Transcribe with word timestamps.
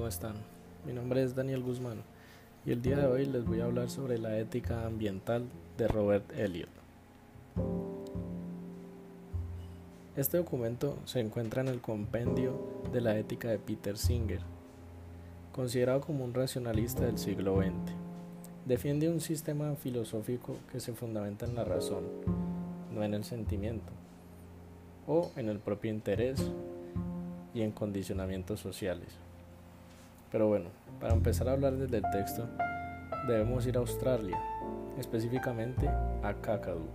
¿cómo 0.00 0.08
están? 0.08 0.32
Mi 0.86 0.94
nombre 0.94 1.22
es 1.22 1.34
Daniel 1.34 1.62
Guzmán 1.62 2.02
y 2.64 2.70
el 2.70 2.80
día 2.80 2.96
de 2.96 3.06
hoy 3.06 3.26
les 3.26 3.44
voy 3.44 3.60
a 3.60 3.66
hablar 3.66 3.90
sobre 3.90 4.16
la 4.16 4.38
ética 4.38 4.86
ambiental 4.86 5.44
de 5.76 5.88
Robert 5.88 6.24
Elliot. 6.38 6.70
Este 10.16 10.38
documento 10.38 10.96
se 11.04 11.20
encuentra 11.20 11.60
en 11.60 11.68
el 11.68 11.82
compendio 11.82 12.82
de 12.94 13.02
la 13.02 13.18
ética 13.18 13.48
de 13.48 13.58
Peter 13.58 13.98
Singer, 13.98 14.40
considerado 15.52 16.00
como 16.00 16.24
un 16.24 16.32
racionalista 16.32 17.04
del 17.04 17.18
siglo 17.18 17.58
XX. 17.58 17.92
Defiende 18.64 19.10
un 19.10 19.20
sistema 19.20 19.74
filosófico 19.74 20.56
que 20.72 20.80
se 20.80 20.94
fundamenta 20.94 21.44
en 21.44 21.54
la 21.54 21.64
razón, 21.64 22.04
no 22.90 23.04
en 23.04 23.12
el 23.12 23.24
sentimiento, 23.24 23.92
o 25.06 25.30
en 25.36 25.50
el 25.50 25.58
propio 25.58 25.90
interés 25.90 26.40
y 27.52 27.60
en 27.60 27.72
condicionamientos 27.72 28.60
sociales. 28.60 29.29
Pero 30.30 30.48
bueno, 30.48 30.70
para 31.00 31.14
empezar 31.14 31.48
a 31.48 31.52
hablar 31.52 31.74
desde 31.76 31.98
el 31.98 32.04
texto, 32.10 32.48
debemos 33.26 33.66
ir 33.66 33.76
a 33.76 33.80
Australia, 33.80 34.40
específicamente 34.98 35.88
a 35.88 36.34
Kakadu, 36.40 36.88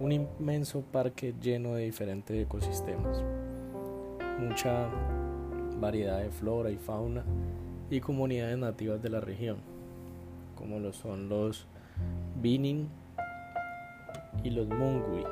un 0.00 0.12
inmenso 0.12 0.82
parque 0.82 1.34
lleno 1.40 1.74
de 1.74 1.84
diferentes 1.84 2.36
ecosistemas, 2.36 3.22
mucha 4.38 4.88
variedad 5.80 6.20
de 6.20 6.30
flora 6.30 6.70
y 6.70 6.76
fauna 6.76 7.24
y 7.90 8.00
comunidades 8.00 8.58
nativas 8.58 9.02
de 9.02 9.10
la 9.10 9.20
región, 9.20 9.56
como 10.56 10.78
lo 10.78 10.92
son 10.92 11.28
los 11.28 11.66
Binin 12.40 12.88
y 14.44 14.50
los 14.50 14.68
Mungui. 14.68 15.24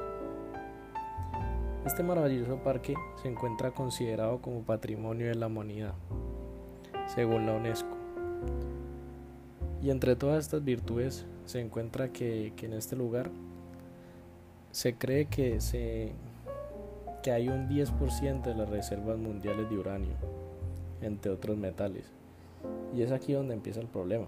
Este 1.85 2.03
maravilloso 2.03 2.57
parque 2.65 2.95
se 3.23 3.29
encuentra 3.29 3.71
considerado 3.71 4.41
como 4.41 4.63
patrimonio 4.63 5.29
de 5.29 5.37
la 5.37 5.47
humanidad, 5.47 5.95
según 7.07 7.47
la 7.47 7.55
UNESCO. 7.55 7.97
Y 9.83 9.91
entre 9.91 10.17
todas 10.17 10.45
estas 10.45 10.65
virtudes 10.65 11.27
se 11.45 11.61
encuentra 11.61 12.09
que, 12.09 12.53
en 12.61 12.73
este 12.73 12.97
lugar 12.97 13.31
se 14.73 14.95
cree 14.95 15.27
que, 15.27 15.61
se, 15.61 16.13
que 17.23 17.31
hay 17.31 17.49
un 17.49 17.69
10% 17.69 18.43
de 18.43 18.55
las 18.55 18.69
reservas 18.69 19.17
mundiales 19.17 19.71
de 19.71 19.79
uranio, 19.79 20.15
entre 21.01 21.31
otros 21.31 21.57
metales. 21.57 22.05
Y 22.95 23.03
es 23.03 23.13
aquí 23.13 23.33
donde 23.33 23.55
empieza 23.55 23.81
el 23.81 23.87
problema, 23.87 24.27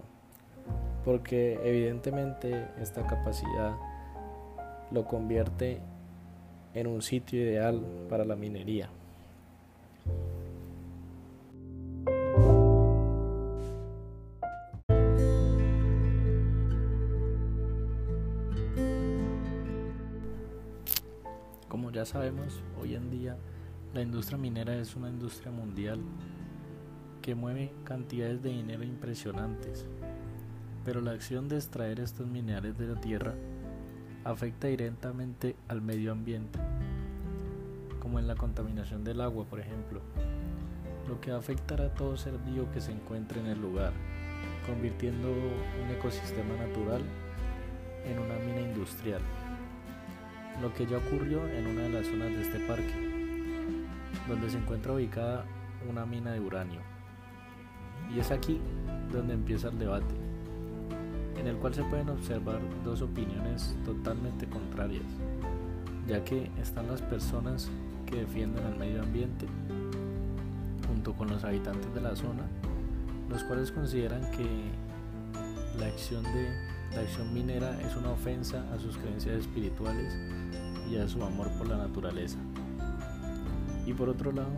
porque 1.05 1.59
evidentemente 1.63 2.67
esta 2.79 3.05
capacidad 3.05 3.75
lo 4.91 5.05
convierte 5.05 5.79
en 6.73 6.87
un 6.87 7.01
sitio 7.01 7.41
ideal 7.41 7.83
para 8.09 8.25
la 8.25 8.35
minería. 8.35 8.89
Como 21.69 21.91
ya 21.91 22.03
sabemos, 22.03 22.63
hoy 22.81 22.95
en 22.95 23.11
día 23.11 23.37
la 23.93 24.01
industria 24.01 24.39
minera 24.39 24.75
es 24.75 24.95
una 24.95 25.07
industria 25.07 25.51
mundial 25.51 25.99
que 27.21 27.35
mueve 27.35 27.71
cantidades 27.83 28.41
de 28.41 28.49
dinero 28.49 28.83
impresionantes, 28.83 29.85
pero 30.83 30.99
la 30.99 31.11
acción 31.11 31.47
de 31.47 31.57
extraer 31.57 31.99
estos 31.99 32.25
minerales 32.25 32.75
de 32.75 32.87
la 32.87 32.99
tierra 32.99 33.35
afecta 34.23 34.67
directamente 34.67 35.55
al 35.67 35.83
medio 35.83 36.11
ambiente, 36.11 36.57
como 37.99 38.17
en 38.17 38.25
la 38.25 38.35
contaminación 38.35 39.03
del 39.03 39.21
agua, 39.21 39.45
por 39.45 39.59
ejemplo, 39.59 40.01
lo 41.07 41.21
que 41.21 41.31
afectará 41.31 41.85
a 41.85 41.93
todo 41.93 42.17
ser 42.17 42.35
vivo 42.39 42.67
que 42.73 42.81
se 42.81 42.91
encuentre 42.91 43.41
en 43.41 43.45
el 43.45 43.61
lugar, 43.61 43.93
convirtiendo 44.65 45.29
un 45.29 45.91
ecosistema 45.95 46.55
natural 46.55 47.03
en 48.05 48.17
una 48.17 48.39
mina 48.39 48.61
industrial, 48.61 49.21
lo 50.61 50.73
que 50.73 50.85
ya 50.85 50.97
ocurrió 50.97 51.47
en 51.47 51.67
una 51.67 51.81
de 51.83 51.89
las 51.89 52.07
zonas 52.07 52.29
de 52.29 52.41
este 52.41 52.59
parque, 52.59 52.93
donde 54.27 54.49
se 54.49 54.57
encuentra 54.57 54.93
ubicada 54.93 55.45
una 55.89 56.05
mina 56.05 56.31
de 56.31 56.39
uranio. 56.39 56.81
Y 58.13 58.19
es 58.19 58.31
aquí 58.31 58.59
donde 59.11 59.33
empieza 59.33 59.69
el 59.69 59.79
debate 59.79 60.29
en 61.39 61.47
el 61.47 61.55
cual 61.55 61.73
se 61.73 61.83
pueden 61.83 62.09
observar 62.09 62.59
dos 62.83 63.01
opiniones 63.01 63.75
totalmente 63.85 64.45
contrarias, 64.47 65.05
ya 66.07 66.23
que 66.23 66.51
están 66.61 66.87
las 66.87 67.01
personas 67.01 67.69
que 68.05 68.17
defienden 68.17 68.65
el 68.65 68.75
medio 68.77 69.01
ambiente, 69.01 69.45
junto 70.87 71.13
con 71.13 71.29
los 71.29 71.43
habitantes 71.43 71.93
de 71.93 72.01
la 72.01 72.15
zona, 72.15 72.43
los 73.29 73.43
cuales 73.43 73.71
consideran 73.71 74.21
que 74.31 74.45
la 75.79 75.85
acción, 75.85 76.23
de, 76.23 76.49
la 76.93 77.01
acción 77.01 77.33
minera 77.33 77.79
es 77.81 77.95
una 77.95 78.11
ofensa 78.11 78.63
a 78.73 78.79
sus 78.79 78.97
creencias 78.97 79.35
espirituales 79.37 80.17
y 80.89 80.97
a 80.97 81.07
su 81.07 81.23
amor 81.23 81.49
por 81.57 81.67
la 81.67 81.77
naturaleza. 81.77 82.39
Y 83.85 83.93
por 83.93 84.09
otro 84.09 84.31
lado, 84.31 84.51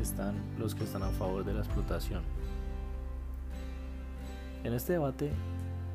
están 0.00 0.34
los 0.58 0.74
que 0.74 0.84
están 0.84 1.02
a 1.02 1.10
favor 1.10 1.44
de 1.44 1.54
la 1.54 1.60
explotación. 1.60 2.22
En 4.64 4.74
este 4.74 4.94
debate 4.94 5.30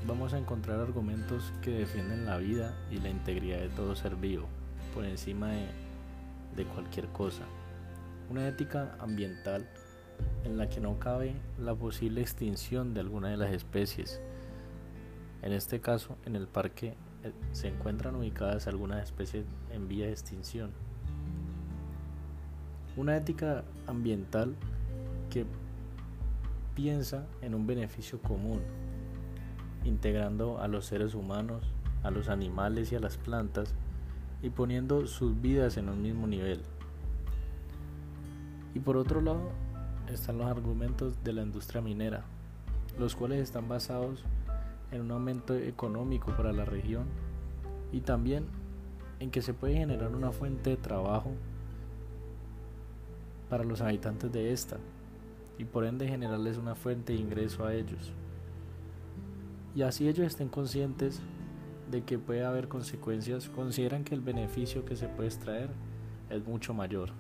vamos 0.08 0.34
a 0.34 0.38
encontrar 0.38 0.80
argumentos 0.80 1.52
que 1.62 1.72
defienden 1.72 2.26
la 2.26 2.38
vida 2.38 2.74
y 2.92 2.98
la 2.98 3.10
integridad 3.10 3.60
de 3.60 3.70
todo 3.70 3.96
ser 3.96 4.16
vivo 4.16 4.48
por 4.94 5.06
encima 5.06 5.52
de, 6.56 6.66
cualquier 6.74 7.08
cosa. 7.08 7.44
Una 8.30 8.48
ética 8.48 8.96
ambiental 9.00 9.68
en 10.44 10.58
la 10.58 10.68
que 10.70 10.80
no 10.80 10.98
cabe 10.98 11.36
la 11.60 11.76
posible 11.76 12.22
extinción 12.22 12.94
de 12.94 13.02
alguna 13.02 13.30
de 13.30 13.38
las 13.38 13.52
especies. 13.52 14.20
En 15.42 15.54
este 15.54 15.80
caso, 15.80 16.18
en 16.26 16.36
el 16.36 16.48
parque 16.48 16.96
eh, 17.24 17.32
se 17.52 17.68
encuentran 17.68 18.16
ubicadas 18.16 18.68
algunas 18.68 19.04
especies 19.04 19.46
en 19.72 19.88
vía 19.88 20.06
de 20.06 20.12
extinción. 20.12 20.72
Una 22.96 23.16
ética 23.16 23.64
ambiental 23.86 24.56
que 25.30 25.46
piensa 26.76 27.26
en 27.42 27.54
un 27.54 27.68
beneficio 27.68 28.20
común, 28.22 28.62
integrando 29.84 30.60
a 30.60 30.68
los 30.68 30.86
seres 30.86 31.14
humanos, 31.14 31.64
a 32.04 32.12
los 32.12 32.30
animales 32.30 32.92
y 32.92 32.96
a 32.96 33.00
las 33.00 33.18
plantas 33.18 33.74
y 34.42 34.50
poniendo 34.50 35.08
sus 35.08 35.40
vidas 35.42 35.78
en 35.78 35.90
un 35.90 36.02
mismo 36.02 36.28
nivel. 36.28 36.62
Y 38.74 38.80
por 38.80 38.98
otro 38.98 39.22
lado 39.22 39.52
están 40.12 40.38
los 40.38 40.48
argumentos 40.48 41.24
de 41.24 41.34
la 41.34 41.42
industria 41.42 41.82
minera, 41.82 42.24
los 43.00 43.16
cuales 43.16 43.40
están 43.40 43.68
basados 43.68 44.24
en 44.92 45.02
un 45.02 45.12
aumento 45.12 45.56
económico 45.56 46.36
para 46.36 46.52
la 46.52 46.66
región 46.66 47.06
y 47.92 48.02
también 48.02 48.46
en 49.20 49.32
que 49.32 49.42
se 49.42 49.54
puede 49.54 49.76
generar 49.76 50.14
una 50.16 50.32
fuente 50.32 50.72
de 50.72 50.78
trabajo 50.78 51.32
para 53.50 53.64
los 53.64 53.82
habitantes 53.82 54.32
de 54.32 54.52
esta 54.52 54.78
y 55.58 55.66
por 55.66 55.86
ende 55.86 56.08
generarles 56.08 56.58
una 56.58 56.76
fuente 56.76 57.14
de 57.14 57.20
ingreso 57.20 57.66
a 57.66 57.74
ellos 57.74 58.14
y 59.78 59.84
así 59.84 60.08
ellos 60.08 60.26
estén 60.26 60.50
conscientes 60.50 61.22
de 61.92 62.02
que 62.02 62.18
puede 62.18 62.44
haber 62.44 62.68
consecuencias, 62.68 63.48
consideran 63.48 64.04
que 64.04 64.16
el 64.16 64.22
beneficio 64.22 64.84
que 64.86 64.96
se 64.96 65.08
puede 65.08 65.30
extraer 65.30 65.70
es 66.32 66.44
mucho 66.48 66.74
mayor. 66.74 67.12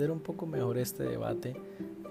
Entender 0.00 0.16
un 0.16 0.22
poco 0.22 0.46
mejor 0.46 0.78
este 0.78 1.02
debate, 1.02 1.54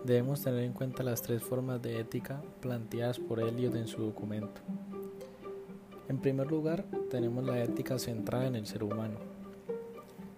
debemos 0.04 0.44
tener 0.44 0.64
en 0.64 0.74
cuenta 0.74 1.02
las 1.02 1.24
tres 1.24 1.42
formas 1.42 1.82
de 1.82 2.00
ética 2.00 2.40
planteadas 2.60 3.18
por 3.18 3.40
Eliot 3.40 3.74
en 3.74 3.88
su 3.88 4.04
documento. 4.04 4.62
En 6.08 6.20
primer 6.20 6.52
lugar, 6.52 6.86
tenemos 7.10 7.44
la 7.44 7.64
ética 7.64 7.98
centrada 7.98 8.46
en 8.46 8.56
el 8.56 8.68
ser 8.68 8.84
humano, 8.84 9.18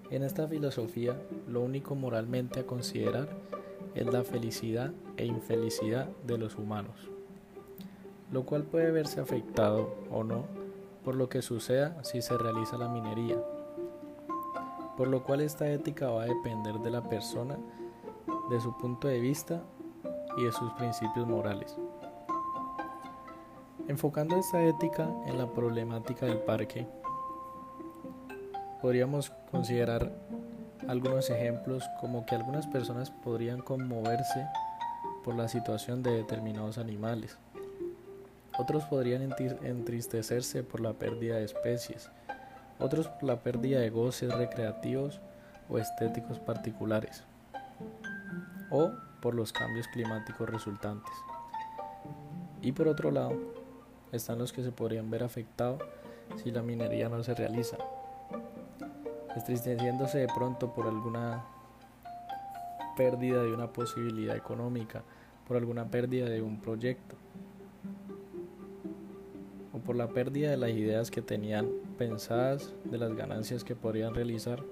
en 0.10 0.24
esta 0.24 0.48
filosofía, 0.48 1.22
lo 1.46 1.60
único 1.60 1.94
moralmente 1.94 2.62
a 2.62 2.66
considerar 2.66 3.28
es 3.96 4.06
la 4.06 4.24
felicidad 4.24 4.94
e 5.18 5.26
infelicidad 5.26 6.08
de 6.26 6.38
los 6.38 6.56
humanos, 6.56 6.96
lo 8.32 8.46
cual 8.46 8.64
puede 8.64 8.92
verse 8.92 9.20
afectado 9.20 9.94
o 10.10 10.24
no 10.24 10.46
por 11.04 11.16
lo 11.16 11.28
que 11.28 11.42
suceda 11.42 12.02
si 12.06 12.22
se 12.22 12.38
realiza 12.38 12.78
la 12.78 12.88
minería, 12.88 13.38
por 15.02 15.08
lo 15.08 15.24
cual 15.24 15.42
esta 15.42 15.68
ética 15.68 16.12
va 16.12 16.22
a 16.22 16.26
depender 16.28 16.76
de 16.76 16.92
la 16.92 17.02
persona, 17.02 17.58
de 18.52 18.62
su 18.62 18.78
punto 18.78 19.08
de 19.08 19.20
vista 19.20 19.64
y 20.38 20.44
de 20.44 20.52
sus 20.52 20.72
principios 20.74 21.28
morales. 21.28 21.76
Enfocando 23.88 24.38
esta 24.38 24.62
ética 24.64 25.10
en 25.26 25.40
la 25.40 25.52
problemática 25.52 26.28
del 26.28 26.38
parque, 26.38 26.86
podríamos 28.80 29.32
considerar 29.50 30.12
algunos 30.88 31.32
ejemplos 31.32 31.84
como 32.00 32.24
que 32.28 32.36
algunas 32.36 32.68
personas 32.68 33.10
podrían 33.10 33.62
conmoverse 33.62 34.46
por 35.24 35.34
la 35.34 35.48
situación 35.48 36.04
de 36.04 36.12
determinados 36.12 36.78
animales, 36.78 37.40
Otros 38.56 38.84
podrían 38.84 39.34
entristecerse 39.64 40.62
por 40.62 40.80
la 40.80 40.94
pérdida 40.94 41.38
de 41.38 41.46
especies, 41.46 42.12
otros 42.82 43.08
por 43.08 43.24
la 43.24 43.42
pérdida 43.42 43.80
de 43.80 43.90
goces 43.90 44.34
recreativos 44.34 45.22
o 45.70 45.78
estéticos 45.78 46.40
particulares, 46.40 47.24
o 48.70 48.92
por 49.22 49.36
los 49.36 49.54
cambios 49.54 49.88
climáticos 49.88 50.50
resultantes. 50.50 51.14
Y 52.62 52.72
por 52.72 52.88
otro 52.88 53.12
lado, 53.12 53.34
están 54.12 54.40
los 54.40 54.52
que 54.52 54.64
se 54.64 54.72
podrían 54.72 55.10
ver 55.10 55.24
afectados 55.24 55.82
si 56.44 56.52
la 56.52 56.62
minería 56.62 57.10
no 57.10 57.24
se 57.24 57.34
realiza, 57.34 57.78
entristeciéndose 59.36 60.20
de 60.20 60.28
pronto 60.28 60.74
por 60.74 60.88
alguna 60.88 61.44
pérdida 62.98 63.42
de 63.44 63.54
una 63.54 63.72
posibilidad 63.72 64.36
económica, 64.36 65.04
por 65.48 65.58
alguna 65.58 65.86
pérdida 65.86 66.26
de 66.30 66.42
un 66.42 66.60
proyecto 66.60 67.16
por 69.82 69.96
la 69.96 70.10
pérdida 70.10 70.50
de 70.52 70.58
las 70.58 70.72
ideas 70.72 71.12
que 71.12 71.22
tenían 71.22 71.70
pensadas, 71.98 72.74
de 72.86 72.98
las 72.98 73.16
ganancias 73.16 73.64
que 73.64 73.76
podrían 73.76 74.14
realizar 74.14 74.64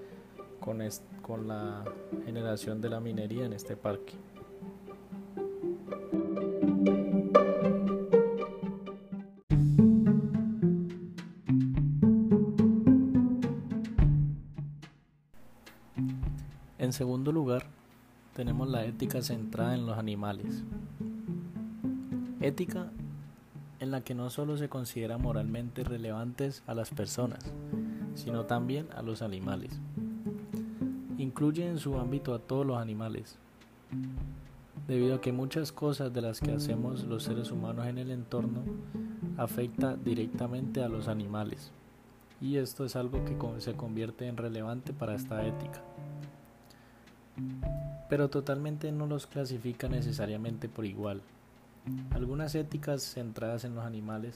con, 0.59 0.81
con 1.21 1.47
la 1.47 1.83
generación 2.25 2.81
de 2.81 2.89
la 2.89 2.99
minería 2.99 3.45
en 3.45 3.53
este 3.53 3.75
parque. 3.75 4.13
En 16.77 16.93
segundo 16.93 17.31
lugar, 17.31 17.67
tenemos 18.33 18.67
la 18.67 18.85
ética 18.85 19.21
centrada 19.21 19.75
en 19.75 19.85
los 19.85 19.97
animales. 19.97 20.63
Ética 22.41 22.91
en 23.79 23.91
la 23.91 24.01
que 24.01 24.15
no 24.15 24.29
solo 24.29 24.57
se 24.57 24.69
considera 24.69 25.17
moralmente 25.17 25.83
relevantes 25.83 26.63
a 26.67 26.73
las 26.73 26.89
personas, 26.89 27.39
sino 28.15 28.45
también 28.45 28.87
a 28.95 29.01
los 29.01 29.21
animales. 29.21 29.79
Incluye 31.17 31.67
en 31.67 31.77
su 31.77 31.97
ámbito 31.97 32.33
a 32.33 32.39
todos 32.39 32.65
los 32.65 32.77
animales, 32.77 33.37
debido 34.87 35.15
a 35.15 35.21
que 35.21 35.31
muchas 35.31 35.71
cosas 35.71 36.13
de 36.13 36.21
las 36.21 36.39
que 36.39 36.51
hacemos 36.51 37.03
los 37.03 37.23
seres 37.23 37.51
humanos 37.51 37.87
en 37.87 37.97
el 37.97 38.11
entorno 38.11 38.63
afecta 39.37 39.95
directamente 39.95 40.83
a 40.83 40.89
los 40.89 41.07
animales, 41.07 41.71
y 42.41 42.57
esto 42.57 42.85
es 42.85 42.95
algo 42.95 43.23
que 43.25 43.37
se 43.59 43.73
convierte 43.73 44.27
en 44.27 44.37
relevante 44.37 44.93
para 44.93 45.15
esta 45.15 45.45
ética 45.45 45.81
pero 48.09 48.29
totalmente 48.29 48.91
no 48.91 49.05
los 49.05 49.27
clasifica 49.27 49.87
necesariamente 49.87 50.67
por 50.67 50.85
igual. 50.85 51.21
Algunas 52.11 52.53
éticas 52.55 53.01
centradas 53.01 53.63
en 53.63 53.75
los 53.75 53.85
animales 53.85 54.35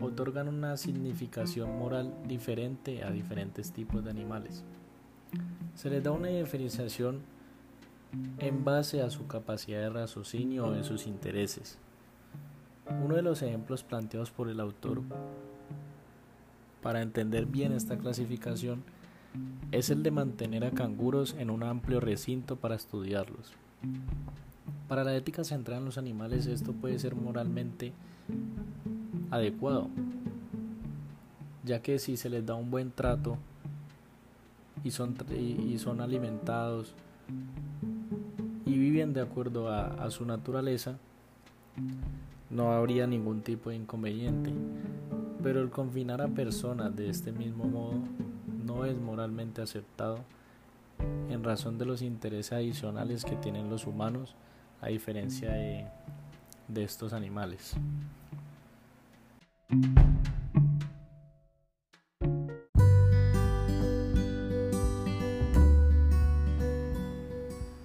otorgan 0.00 0.48
una 0.48 0.76
significación 0.76 1.78
moral 1.78 2.14
diferente 2.26 3.02
a 3.02 3.10
diferentes 3.10 3.72
tipos 3.72 4.04
de 4.04 4.10
animales. 4.10 4.64
Se 5.74 5.90
les 5.90 6.02
da 6.02 6.12
una 6.12 6.28
diferenciación 6.28 7.22
en 8.38 8.64
base 8.64 9.02
a 9.02 9.10
su 9.10 9.26
capacidad 9.26 9.80
de 9.80 9.90
raciocinio 9.90 10.66
o 10.66 10.72
de 10.72 10.84
sus 10.84 11.06
intereses. 11.06 11.78
Uno 13.02 13.16
de 13.16 13.22
los 13.22 13.42
ejemplos 13.42 13.82
planteados 13.82 14.30
por 14.30 14.48
el 14.48 14.60
autor 14.60 15.02
para 16.82 17.02
entender 17.02 17.46
bien 17.46 17.72
esta 17.72 17.96
clasificación 17.96 18.84
es 19.72 19.90
el 19.90 20.02
de 20.02 20.10
mantener 20.10 20.64
a 20.64 20.70
canguros 20.70 21.34
en 21.38 21.50
un 21.50 21.62
amplio 21.62 21.98
recinto 21.98 22.56
para 22.56 22.76
estudiarlos. 22.76 23.52
Para 24.88 25.04
la 25.04 25.16
ética 25.16 25.44
centrada 25.44 25.80
en 25.80 25.86
los 25.86 25.98
animales 25.98 26.46
esto 26.46 26.72
puede 26.72 26.98
ser 26.98 27.14
moralmente 27.14 27.92
adecuado, 29.30 29.88
ya 31.64 31.80
que 31.80 31.98
si 31.98 32.16
se 32.16 32.28
les 32.28 32.44
da 32.44 32.54
un 32.54 32.70
buen 32.70 32.90
trato 32.90 33.38
y 34.82 34.90
son, 34.90 35.16
y 35.32 35.78
son 35.78 36.00
alimentados 36.00 36.94
y 38.66 38.78
viven 38.78 39.14
de 39.14 39.22
acuerdo 39.22 39.68
a, 39.68 39.86
a 39.86 40.10
su 40.10 40.26
naturaleza, 40.26 40.98
no 42.50 42.72
habría 42.72 43.06
ningún 43.06 43.42
tipo 43.42 43.70
de 43.70 43.76
inconveniente. 43.76 44.52
Pero 45.42 45.60
el 45.60 45.70
confinar 45.70 46.22
a 46.22 46.28
personas 46.28 46.94
de 46.96 47.10
este 47.10 47.32
mismo 47.32 47.64
modo 47.64 47.94
no 48.64 48.84
es 48.84 48.98
moralmente 48.98 49.60
aceptado 49.60 50.18
en 51.28 51.42
razón 51.44 51.78
de 51.78 51.84
los 51.84 52.02
intereses 52.02 52.52
adicionales 52.52 53.24
que 53.24 53.36
tienen 53.36 53.68
los 53.68 53.86
humanos 53.86 54.34
a 54.84 54.88
diferencia 54.88 55.50
de, 55.50 56.84
estos 56.84 57.14
animales. 57.14 57.72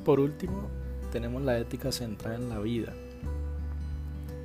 Por 0.04 0.20
último, 0.20 0.68
tenemos 1.14 1.42
la 1.42 1.58
ética 1.58 1.94
centrada 1.94 2.36
en 2.36 2.50
la 2.50 2.60
vida. 2.60 2.94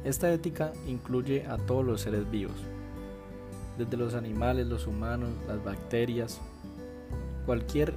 Esta 0.05 0.33
ética 0.33 0.73
incluye 0.87 1.47
a 1.49 1.57
todos 1.57 1.85
los 1.85 2.03
seres 2.03 2.31
vivos, 2.31 2.55
desde 3.77 3.97
los 3.97 4.15
animales, 4.15 4.69
los 4.69 4.87
humanos, 4.87 5.31
las 5.49 5.65
bacterias, 5.65 6.41
cualquier 7.47 7.95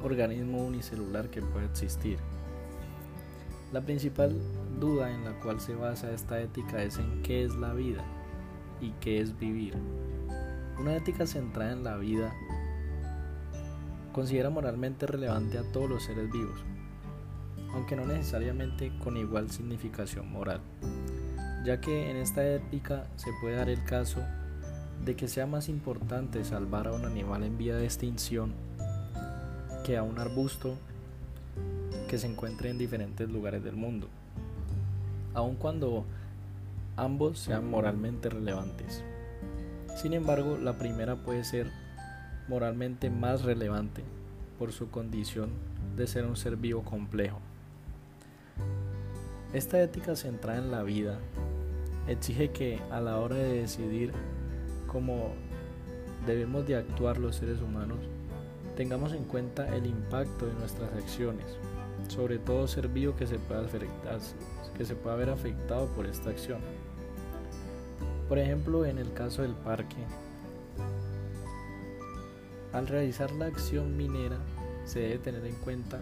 organismo 0.00 0.64
unicelular 0.64 1.28
que 1.28 1.42
pueda 1.42 1.64
existir. 1.64 2.20
La 3.72 3.80
principal 3.80 4.36
duda 4.78 5.10
en 5.10 5.24
la 5.24 5.32
cual 5.40 5.60
se 5.60 5.74
basa 5.74 6.12
esta 6.12 6.40
ética 6.40 6.82
es 6.82 6.98
en 6.98 7.22
qué 7.22 7.44
es 7.44 7.56
la 7.56 7.72
vida 7.72 8.04
y 8.80 8.90
qué 9.00 9.20
es 9.20 9.36
vivir. 9.38 9.74
Una 10.78 10.94
ética 10.94 11.26
centrada 11.26 11.72
en 11.72 11.82
la 11.82 11.96
vida 11.96 12.32
considera 14.12 14.50
moralmente 14.50 15.06
relevante 15.06 15.58
a 15.58 15.72
todos 15.72 15.90
los 15.90 16.04
seres 16.04 16.30
vivos, 16.30 16.60
aunque 17.72 17.96
no 17.96 18.06
necesariamente 18.06 18.92
con 19.02 19.16
igual 19.16 19.50
significación 19.50 20.30
moral, 20.30 20.60
ya 21.64 21.80
que 21.80 22.10
en 22.10 22.16
esta 22.18 22.46
ética 22.46 23.08
se 23.16 23.30
puede 23.40 23.56
dar 23.56 23.68
el 23.68 23.82
caso 23.84 24.20
de 25.04 25.16
que 25.16 25.26
sea 25.28 25.46
más 25.46 25.68
importante 25.68 26.44
salvar 26.44 26.86
a 26.86 26.92
un 26.92 27.04
animal 27.04 27.42
en 27.42 27.58
vía 27.58 27.76
de 27.76 27.84
extinción 27.84 28.54
que 29.84 29.96
a 29.96 30.02
un 30.02 30.18
arbusto 30.18 30.78
que 32.06 32.18
se 32.18 32.26
encuentre 32.26 32.70
en 32.70 32.78
diferentes 32.78 33.28
lugares 33.30 33.62
del 33.62 33.76
mundo, 33.76 34.08
aun 35.34 35.56
cuando 35.56 36.04
ambos 36.96 37.38
sean 37.38 37.68
moralmente 37.68 38.28
relevantes. 38.28 39.02
Sin 39.96 40.12
embargo, 40.12 40.56
la 40.56 40.78
primera 40.78 41.16
puede 41.16 41.44
ser 41.44 41.70
moralmente 42.48 43.10
más 43.10 43.42
relevante 43.42 44.02
por 44.58 44.72
su 44.72 44.90
condición 44.90 45.50
de 45.96 46.06
ser 46.06 46.24
un 46.24 46.36
ser 46.36 46.56
vivo 46.56 46.82
complejo. 46.82 47.38
Esta 49.52 49.80
ética 49.80 50.16
centrada 50.16 50.58
en 50.58 50.70
la 50.70 50.82
vida 50.82 51.18
exige 52.08 52.50
que 52.50 52.80
a 52.90 53.00
la 53.00 53.18
hora 53.18 53.36
de 53.36 53.60
decidir 53.60 54.12
cómo 54.86 55.32
debemos 56.26 56.66
de 56.66 56.76
actuar 56.76 57.18
los 57.18 57.36
seres 57.36 57.60
humanos, 57.60 57.98
tengamos 58.76 59.12
en 59.12 59.24
cuenta 59.24 59.74
el 59.74 59.86
impacto 59.86 60.46
de 60.46 60.54
nuestras 60.54 60.92
acciones, 60.92 61.46
sobre 62.08 62.38
todo 62.38 62.66
ser 62.68 62.88
vivo 62.88 63.16
que 63.16 63.26
se 63.26 63.38
pueda, 63.38 63.66
que 64.76 64.84
se 64.84 64.94
pueda 64.94 65.16
ver 65.16 65.30
afectado 65.30 65.86
por 65.88 66.06
esta 66.06 66.30
acción. 66.30 66.60
Por 68.28 68.38
ejemplo, 68.38 68.84
en 68.84 68.98
el 68.98 69.12
caso 69.12 69.42
del 69.42 69.54
parque, 69.54 69.96
al 72.72 72.86
realizar 72.86 73.30
la 73.32 73.46
acción 73.46 73.96
minera 73.96 74.38
se 74.84 75.00
debe 75.00 75.18
tener 75.18 75.46
en 75.46 75.54
cuenta 75.56 76.00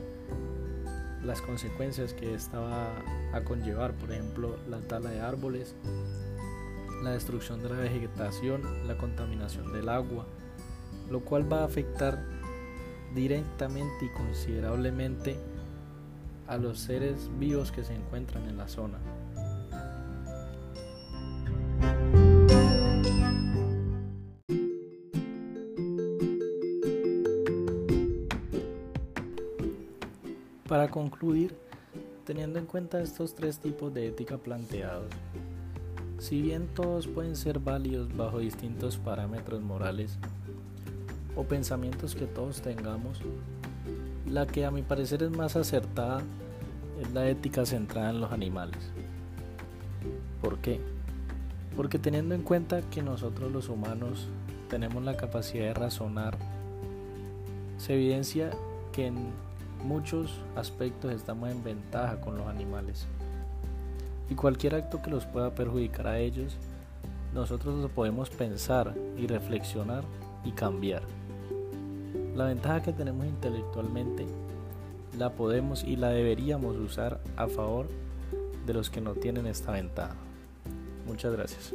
las 1.25 1.41
consecuencias 1.41 2.13
que 2.13 2.35
esta 2.35 2.61
va 2.61 2.89
a 3.33 3.41
conllevar, 3.45 3.93
por 3.95 4.13
ejemplo, 4.13 4.57
la 4.69 4.81
tala 4.81 5.11
de 5.11 5.21
árboles, 5.21 5.75
la 7.03 7.11
destrucción 7.11 7.63
de 7.63 7.71
la 7.71 7.77
vegetación, 7.77 8.63
la 8.87 8.97
contaminación 8.97 9.73
del 9.73 9.89
agua, 9.89 10.27
lo 11.11 11.21
cual 11.21 11.51
va 11.51 11.61
a 11.61 11.65
afectar 11.65 12.23
directamente 13.15 14.05
y 14.05 14.09
considerablemente 14.11 15.39
a 16.47 16.57
los 16.57 16.79
seres 16.79 17.31
vivos 17.39 17.73
que 17.73 17.85
se 17.85 17.95
encuentran 17.95 18.49
en 18.49 18.57
la 18.57 18.69
zona. 18.69 18.99
Para 30.69 30.91
concluir, 30.91 31.55
teniendo 32.25 32.59
en 32.59 32.67
cuenta 32.67 33.01
estos 33.01 33.35
tres 33.35 33.59
tipos 33.59 33.95
de 33.95 34.09
ética 34.09 34.39
planteados, 34.39 35.13
si 36.19 36.41
bien 36.41 36.69
todos 36.75 37.07
pueden 37.07 37.37
ser 37.37 37.59
válidos 37.59 38.17
bajo 38.17 38.39
distintos 38.39 38.97
parámetros 38.97 39.63
morales, 39.63 40.19
o 41.37 41.45
pensamientos 41.45 42.15
que 42.15 42.27
todos 42.27 42.63
tengamos, 42.63 43.21
la 44.27 44.47
que 44.47 44.65
a 44.65 44.71
mi 44.71 44.83
parecer 44.83 45.23
es 45.23 45.31
más 45.31 45.57
acertada 45.57 46.23
es 47.01 47.13
la 47.13 47.29
ética 47.29 47.67
centrada 47.67 48.11
en 48.11 48.21
los 48.21 48.33
animales. 48.33 48.79
¿Por 50.41 50.59
qué? 50.59 50.81
Porque 51.77 51.99
teniendo 51.99 52.35
en 52.35 52.43
cuenta 52.43 52.83
que 52.83 53.03
nosotros 53.03 53.51
los 53.51 53.69
humanos 53.69 54.29
tenemos 54.69 55.03
la 55.03 55.17
capacidad 55.17 55.67
de 55.67 55.75
razonar, 55.75 56.37
se 57.79 57.95
evidencia 57.95 58.51
que 58.93 59.07
en 59.07 59.33
muchos 59.85 60.41
aspectos 60.57 61.13
estamos 61.13 61.51
en 61.51 61.63
ventaja 61.63 62.21
con 62.21 62.39
los 62.39 62.47
animales. 62.47 63.07
Y 64.31 64.35
cualquier 64.35 64.77
acto 64.77 65.03
que 65.03 65.11
los 65.11 65.27
pueda 65.27 65.55
perjudicar 65.55 66.07
a 66.07 66.19
ellos, 66.19 66.57
nosotros 67.35 67.75
lo 67.81 67.89
podemos 67.89 68.31
pensar 68.31 68.95
y 69.19 69.27
reflexionar 69.27 70.05
y 70.45 70.53
cambiar. 70.53 71.03
La 72.35 72.47
ventaja 72.47 72.83
que 72.83 72.93
tenemos 72.93 73.27
intelectualmente 73.27 74.27
la 75.19 75.31
podemos 75.31 75.85
y 75.85 75.97
la 75.97 76.09
deberíamos 76.09 76.77
usar 76.77 77.21
a 77.37 77.47
favor 77.47 77.87
de 78.67 78.75
los 78.75 78.91
que 78.91 79.01
no 79.01 79.15
tienen 79.15 79.47
esta 79.47 79.73
ventaja. 79.73 80.17
Muchas 81.07 81.33
gracias. 81.33 81.75